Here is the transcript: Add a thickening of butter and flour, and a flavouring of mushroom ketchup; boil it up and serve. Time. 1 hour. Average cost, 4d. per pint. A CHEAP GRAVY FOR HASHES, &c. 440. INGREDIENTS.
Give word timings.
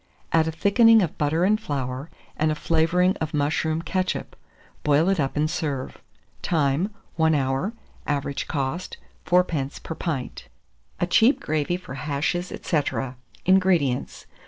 Add 0.31 0.47
a 0.47 0.51
thickening 0.51 1.03
of 1.03 1.19
butter 1.19 1.43
and 1.43 1.61
flour, 1.61 2.09
and 2.35 2.51
a 2.51 2.55
flavouring 2.55 3.15
of 3.17 3.35
mushroom 3.35 3.83
ketchup; 3.83 4.35
boil 4.81 5.09
it 5.09 5.19
up 5.19 5.37
and 5.37 5.47
serve. 5.47 5.99
Time. 6.41 6.89
1 7.17 7.35
hour. 7.35 7.73
Average 8.07 8.47
cost, 8.47 8.97
4d. 9.27 9.83
per 9.83 9.93
pint. 9.93 10.47
A 10.99 11.05
CHEAP 11.05 11.39
GRAVY 11.41 11.77
FOR 11.77 11.93
HASHES, 11.93 12.47
&c. 12.47 12.57
440. 12.81 13.15
INGREDIENTS. 13.45 14.25